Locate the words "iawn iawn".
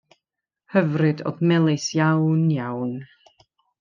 2.07-2.93